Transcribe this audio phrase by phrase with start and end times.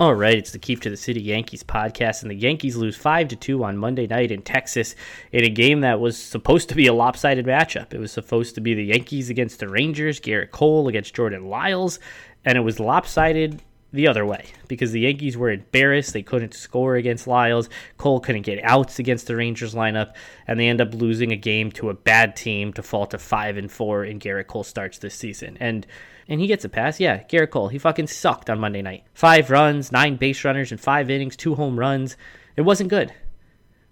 [0.00, 3.28] All right, it's the Keefe to the City Yankees podcast, and the Yankees lose five
[3.28, 4.96] to two on Monday night in Texas
[5.30, 7.94] in a game that was supposed to be a lopsided matchup.
[7.94, 12.00] It was supposed to be the Yankees against the Rangers, Gerrit Cole against Jordan Lyles,
[12.44, 13.62] and it was lopsided
[13.92, 16.12] the other way because the Yankees were embarrassed.
[16.12, 17.68] They couldn't score against Lyles.
[17.96, 20.14] Cole couldn't get outs against the Rangers lineup,
[20.48, 23.56] and they end up losing a game to a bad team to fall to five
[23.56, 25.56] and four in Gerrit Cole starts this season.
[25.60, 25.86] And
[26.28, 27.00] and he gets a pass.
[27.00, 29.04] Yeah, Gerrit Cole, he fucking sucked on Monday night.
[29.14, 32.16] Five runs, nine base runners in five innings, two home runs.
[32.56, 33.12] It wasn't good.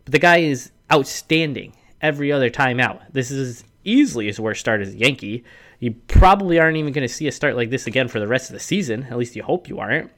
[0.05, 3.01] But the guy is outstanding every other time out.
[3.13, 5.45] This is easily his worst start as a Yankee.
[5.79, 8.51] You probably aren't even going to see a start like this again for the rest
[8.51, 9.05] of the season.
[9.05, 10.11] At least you hope you aren't.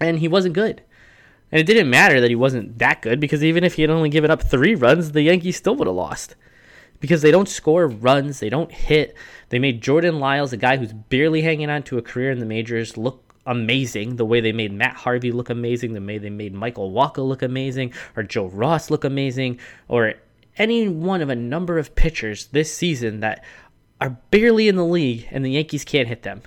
[0.00, 0.82] And he wasn't good.
[1.52, 4.08] And it didn't matter that he wasn't that good because even if he had only
[4.08, 6.36] given up three runs, the Yankees still would have lost
[7.00, 9.16] because they don't score runs, they don't hit.
[9.48, 12.46] They made Jordan Lyles, a guy who's barely hanging on to a career in the
[12.46, 14.16] majors, look amazing.
[14.16, 17.42] The way they made Matt Harvey look amazing, the way they made Michael Wacha look
[17.42, 20.14] amazing, or Joe Ross look amazing, or
[20.56, 23.44] any one of a number of pitchers this season that
[24.00, 26.42] are barely in the league and the Yankees can't hit them.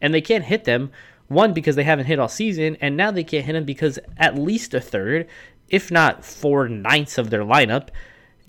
[0.00, 0.90] And they can't hit them,
[1.28, 4.38] one, because they haven't hit all season, and now they can't hit them because at
[4.38, 5.28] least a third,
[5.68, 7.90] if not four ninths of their lineup,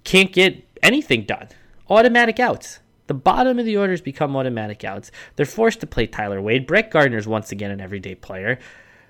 [0.04, 1.50] can't get anything done.
[1.90, 2.80] Automatic outs.
[3.08, 5.12] The bottom of the orders become automatic outs.
[5.36, 6.66] They're forced to play Tyler Wade.
[6.66, 8.58] Brett Gardner's once again an everyday player.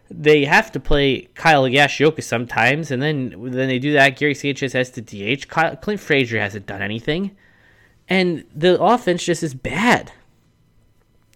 [0.09, 4.17] They have to play Kyle Higashioka sometimes, and then then they do that.
[4.17, 5.47] Gary Sanchez has to DH.
[5.47, 7.35] Kyle, Clint Frazier hasn't done anything,
[8.09, 10.11] and the offense just is bad.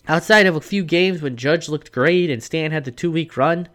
[0.07, 3.37] Outside of a few games when Judge looked great and Stan had the two week
[3.37, 3.69] run,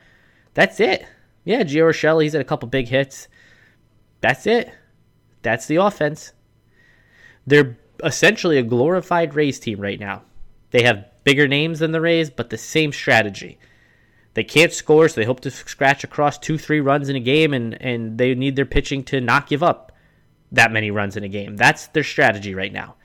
[0.54, 1.06] that's it.
[1.44, 3.28] Yeah, Gio Urshela, he's had a couple big hits.
[4.20, 4.70] That's it.
[5.42, 6.32] That's the offense.
[7.46, 10.22] They're essentially a glorified Rays team right now.
[10.70, 13.58] They have bigger names than the Rays, but the same strategy.
[14.34, 17.52] They can't score, so they hope to scratch across two, three runs in a game,
[17.52, 19.92] and, and they need their pitching to not give up
[20.52, 21.56] that many runs in a game.
[21.56, 22.96] That's their strategy right now.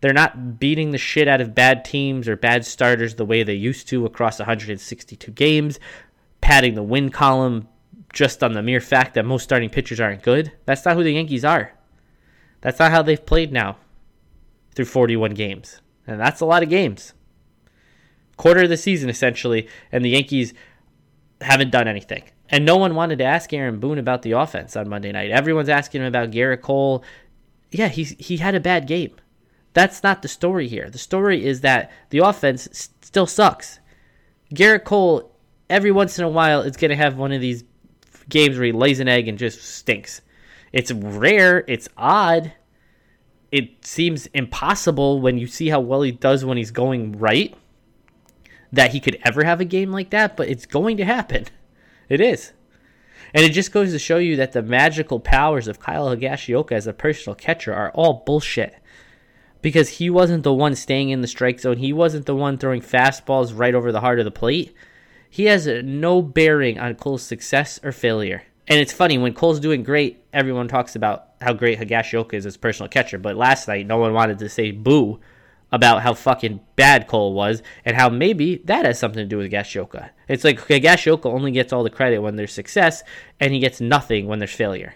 [0.00, 3.54] They're not beating the shit out of bad teams or bad starters the way they
[3.54, 5.80] used to across 162 games,
[6.40, 7.68] padding the win column
[8.12, 10.52] just on the mere fact that most starting pitchers aren't good.
[10.64, 11.75] That's not who the Yankees are.
[12.60, 13.76] That's not how they've played now
[14.74, 15.80] through 41 games.
[16.06, 17.12] And that's a lot of games.
[18.36, 20.52] Quarter of the season, essentially, and the Yankees
[21.40, 22.24] haven't done anything.
[22.48, 25.30] And no one wanted to ask Aaron Boone about the offense on Monday night.
[25.30, 27.02] Everyone's asking him about Gerrit Cole.
[27.72, 29.16] Yeah, he's, he had a bad game.
[29.72, 30.88] That's not the story here.
[30.88, 33.80] The story is that the offense still sucks.
[34.54, 35.34] Gerrit Cole,
[35.68, 37.64] every once in a while, is going to have one of these
[38.28, 40.20] games where he lays an egg and just stinks.
[40.76, 41.64] It's rare.
[41.68, 42.52] It's odd.
[43.50, 47.56] It seems impossible when you see how well he does when he's going right
[48.70, 51.46] that he could ever have a game like that, but it's going to happen.
[52.08, 52.52] It is.
[53.34, 56.86] And it just goes to show you that the magical powers of Kyle Higashioka as
[56.86, 58.76] a personal catcher are all bullshit.
[59.60, 62.80] Because he wasn't the one staying in the strike zone, he wasn't the one throwing
[62.80, 64.72] fastballs right over the heart of the plate.
[65.28, 68.44] He has no bearing on Cole's success or failure.
[68.68, 72.56] And it's funny when Cole's doing great, everyone talks about how great Higashioka is as
[72.56, 73.18] personal catcher.
[73.18, 75.20] But last night, no one wanted to say boo
[75.72, 79.50] about how fucking bad Cole was and how maybe that has something to do with
[79.50, 80.10] Higashioka.
[80.28, 83.02] It's like Higashioka only gets all the credit when there's success,
[83.40, 84.94] and he gets nothing when there's failure.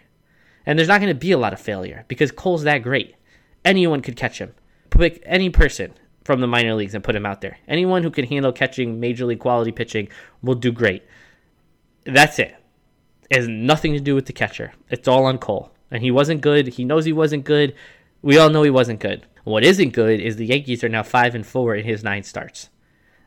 [0.67, 3.15] And there's not going to be a lot of failure because Cole's that great.
[3.65, 4.55] Anyone could catch him.
[4.91, 5.95] Pick any person
[6.25, 7.59] from the minor leagues and put him out there.
[7.67, 10.09] Anyone who can handle catching major league quality pitching
[10.43, 11.03] will do great.
[12.05, 12.55] That's it.
[13.31, 14.73] It has nothing to do with the catcher.
[14.89, 15.71] It's all on Cole.
[15.91, 16.67] And he wasn't good.
[16.69, 17.75] He knows he wasn't good.
[18.23, 19.27] We all know he wasn't good.
[19.45, 22.69] What isn't good is the Yankees are now 5 and 4 in his 9 starts.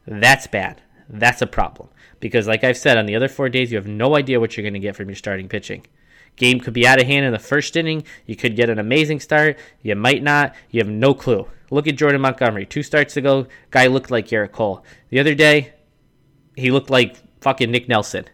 [0.06, 0.82] That's bad.
[1.10, 1.90] That's a problem.
[2.20, 4.64] Because like I've said on the other 4 days you have no idea what you're
[4.64, 5.86] going to get from your starting pitching.
[6.36, 8.04] Game could be out of hand in the first inning.
[8.26, 9.58] You could get an amazing start.
[9.82, 10.56] You might not.
[10.70, 11.48] You have no clue.
[11.70, 12.66] Look at Jordan Montgomery.
[12.66, 14.84] Two starts ago, guy looked like Gerrit Cole.
[15.10, 15.74] The other day,
[16.56, 18.26] he looked like fucking Nick Nelson.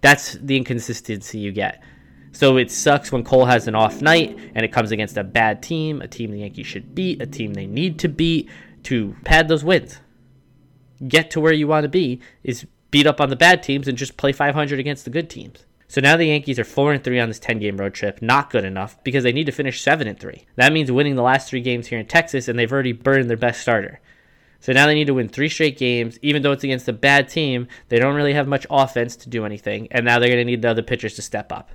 [0.00, 1.82] That's the inconsistency you get.
[2.32, 5.62] So it sucks when Cole has an off night and it comes against a bad
[5.62, 8.48] team, a team the Yankees should beat, a team they need to beat
[8.84, 9.98] to pad those wins.
[11.06, 13.98] Get to where you want to be is beat up on the bad teams and
[13.98, 15.64] just play 500 against the good teams.
[15.88, 18.22] So now the Yankees are 4 and 3 on this 10 game road trip.
[18.22, 20.46] Not good enough because they need to finish 7 and 3.
[20.54, 23.36] That means winning the last 3 games here in Texas and they've already burned their
[23.36, 24.00] best starter.
[24.60, 27.28] So now they need to win 3 straight games even though it's against a bad
[27.28, 27.66] team.
[27.88, 30.62] They don't really have much offense to do anything and now they're going to need
[30.62, 31.70] the other pitchers to step up.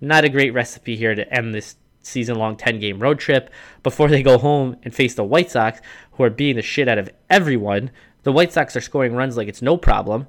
[0.00, 1.76] Not a great recipe here to end this
[2.06, 3.50] season long 10 game road trip
[3.82, 5.80] before they go home and face the White Sox,
[6.12, 7.90] who are beating the shit out of everyone.
[8.22, 10.26] The White Sox are scoring runs like it's no problem.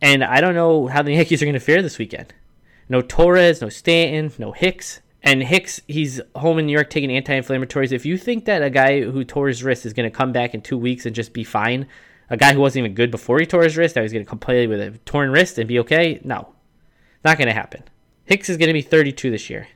[0.00, 2.34] And I don't know how the Yankees are going to fare this weekend.
[2.88, 5.00] No Torres, no Stanton, no Hicks.
[5.22, 7.92] And Hicks, he's home in New York taking anti inflammatories.
[7.92, 10.52] If you think that a guy who tore his wrist is going to come back
[10.52, 11.86] in two weeks and just be fine,
[12.28, 14.28] a guy who wasn't even good before he tore his wrist, that he's going to
[14.28, 16.54] come play with a torn wrist and be okay, no.
[17.24, 17.84] Not going to happen.
[18.24, 19.68] Hicks is going to be 32 this year.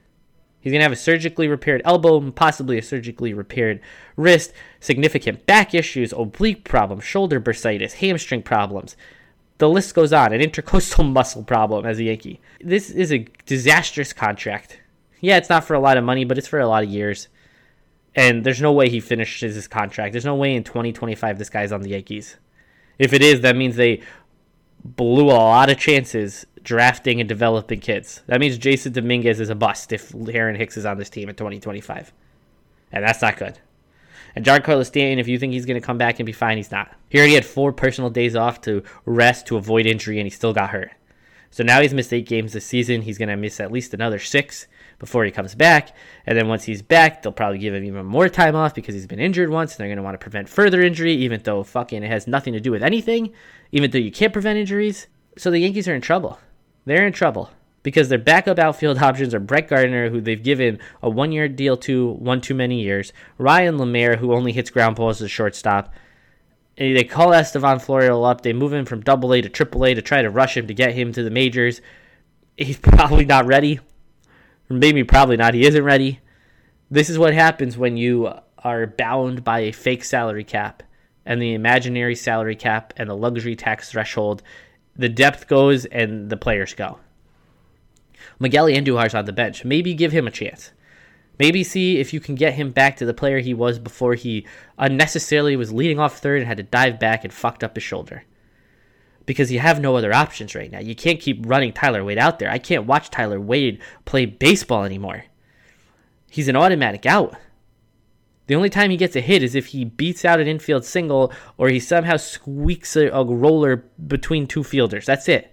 [0.59, 3.81] He's going to have a surgically repaired elbow, possibly a surgically repaired
[4.17, 8.97] wrist, significant back issues, oblique problems, shoulder bursitis, hamstring problems.
[9.59, 10.33] The list goes on.
[10.33, 12.41] An intercostal muscle problem as a Yankee.
[12.61, 14.81] This is a disastrous contract.
[15.21, 17.29] Yeah, it's not for a lot of money, but it's for a lot of years.
[18.15, 20.13] And there's no way he finishes his contract.
[20.13, 22.37] There's no way in 2025 this guy's on the Yankees.
[22.99, 24.01] If it is, that means they
[24.85, 28.23] blew a lot of chances drafting and developing kids.
[28.27, 31.35] That means Jasson Dominguez is a bust if Aaron Hicks is on this team in
[31.35, 32.12] 2025.
[32.93, 33.59] And that's not good.
[34.35, 36.71] And Giancarlo Stanton, if you think he's going to come back and be fine, he's
[36.71, 36.95] not.
[37.09, 40.53] He already had four personal days off to rest to avoid injury, and he still
[40.53, 40.91] got hurt.
[41.51, 43.03] So now he's missed eight games this season.
[43.03, 44.67] He's going to miss at least another six
[44.99, 45.95] before he comes back.
[46.27, 49.07] And then once he's back, they'll probably give him even more time off because he's
[49.07, 52.03] been injured once, and they're going to want to prevent further injury, even though fucking
[52.03, 53.33] it has nothing to do with anything,
[53.73, 55.07] even though you can't prevent injuries.
[55.37, 56.39] So the Yankees are in trouble.
[56.85, 57.51] They're in trouble
[57.83, 61.77] because their backup outfield options are Brett Gardner, who they've given a one year deal
[61.79, 65.95] to one too many years, Ryan LaMarre, who only hits ground balls as a shortstop.
[66.79, 68.41] And they call Estevan Florial up.
[68.43, 70.75] They move him from double A to triple A to try to rush him to
[70.75, 71.81] get him to the majors.
[72.57, 73.81] He's probably not ready.
[74.69, 75.55] Maybe probably not.
[75.55, 76.21] He isn't ready.
[76.91, 80.83] This is what happens when you are bound by a fake salary cap
[81.25, 84.43] and the imaginary salary cap and the luxury tax threshold.
[84.97, 86.99] The depth goes and the players go.
[88.39, 89.65] Miguel Andujar's on the bench.
[89.65, 90.73] Maybe give him a chance.
[91.39, 94.47] Maybe see if you can get him back to the player he was before he
[94.79, 98.25] unnecessarily was leading off third and had to dive back and fucked up his shoulder.
[99.26, 100.78] Because you have no other options right now.
[100.78, 102.50] You can't keep running Tyler Wade out there.
[102.50, 105.25] I can't watch Tyler Wade play baseball anymore.
[106.31, 107.37] He's an automatic out.
[108.46, 111.32] The only time he gets a hit is if he beats out an infield single
[111.58, 115.06] or he somehow squeaks a, a roller between two fielders.
[115.06, 115.52] That's it.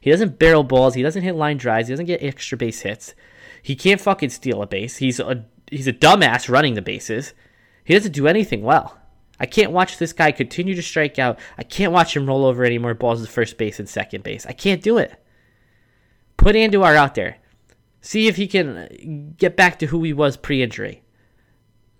[0.00, 0.94] He doesn't barrel balls.
[0.94, 1.86] He doesn't hit line drives.
[1.86, 3.14] He doesn't get extra base hits.
[3.62, 4.96] He can't fucking steal a base.
[4.96, 7.34] He's a he's a dumbass running the bases.
[7.84, 8.98] He doesn't do anything well.
[9.42, 11.38] I can't watch this guy continue to strike out.
[11.58, 14.46] I can't watch him roll over any more balls to first base and second base.
[14.46, 15.12] I can't do it.
[16.36, 17.38] Put Andujar out there.
[18.00, 21.02] See if he can get back to who he was pre-injury.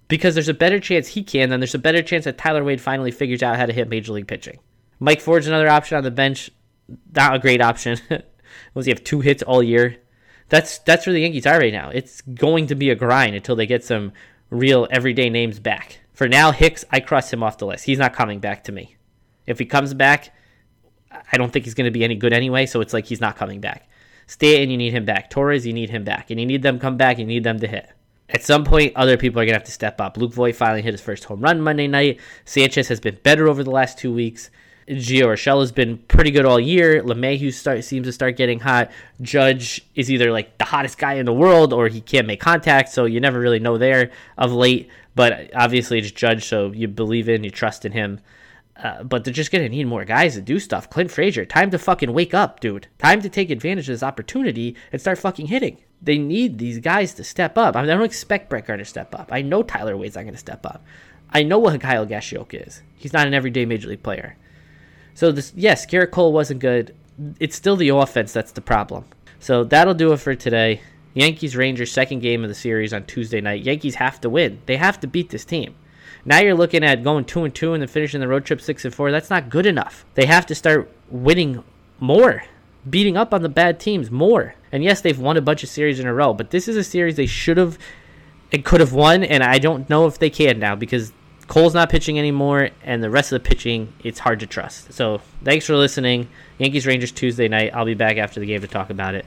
[0.08, 2.80] Because there's a better chance he can than there's a better chance that Tyler Wade
[2.80, 4.58] finally figures out how to hit major league pitching.
[5.00, 6.50] Mike Ford's another option on the bench
[7.14, 7.98] not a great option.
[8.74, 9.96] Was he have two hits all year?
[10.48, 11.90] That's that's where the Yankees are right now.
[11.90, 14.12] It's going to be a grind until they get some
[14.50, 16.01] real everyday names back.
[16.12, 17.84] For now, Hicks, I cross him off the list.
[17.84, 18.96] He's not coming back to me.
[19.46, 20.34] If he comes back,
[21.10, 22.66] I don't think he's going to be any good anyway.
[22.66, 23.88] So it's like he's not coming back.
[24.26, 25.30] Stay, Stanton, you need him back.
[25.30, 27.18] Torres, you need him back, and you need them come back.
[27.18, 27.90] You need them to hit.
[28.28, 30.16] At some point, other people are going to have to step up.
[30.16, 32.20] Luke Voit finally hit his first home run Monday night.
[32.44, 34.50] Sanchez has been better over the last two weeks.
[34.88, 37.02] Gio Urshela has been pretty good all year.
[37.02, 38.90] LeMahieu start seems to start getting hot.
[39.20, 42.90] Judge is either like the hottest guy in the world or he can't make contact,
[42.90, 44.88] so you never really know there of late.
[45.14, 48.20] But obviously it's Judge, so you believe in, you trust in him.
[48.76, 50.90] Uh, but they're just gonna need more guys to do stuff.
[50.90, 52.88] Clint Frazier, time to fucking wake up, dude.
[52.98, 55.78] Time to take advantage of this opportunity and start fucking hitting.
[56.00, 57.76] They need these guys to step up.
[57.76, 59.28] I, mean, I don't expect Brett Gardner to step up.
[59.30, 60.82] I know Tyler Wade's not gonna step up.
[61.30, 62.82] I know what Kyle Higashioka is.
[62.96, 64.36] He's not an everyday major league player.
[65.14, 66.94] So this, yes, Gerrit Cole wasn't good.
[67.38, 69.04] It's still the offense that's the problem.
[69.38, 70.80] So that'll do it for today.
[71.14, 73.62] Yankees Rangers second game of the series on Tuesday night.
[73.62, 74.60] Yankees have to win.
[74.66, 75.74] They have to beat this team.
[76.24, 78.84] Now you're looking at going two and two and then finishing the road trip six
[78.84, 79.10] and four.
[79.10, 80.04] That's not good enough.
[80.14, 81.62] They have to start winning
[82.00, 82.44] more,
[82.88, 84.54] beating up on the bad teams more.
[84.70, 86.84] And yes, they've won a bunch of series in a row, but this is a
[86.84, 87.78] series they should have
[88.52, 91.12] and could have won, and I don't know if they can now because
[91.52, 94.90] Cole's not pitching anymore, and the rest of the pitching, it's hard to trust.
[94.94, 96.28] So thanks for listening.
[96.56, 97.72] Yankees Rangers Tuesday night.
[97.74, 99.20] I'll be back after the game to talk about it.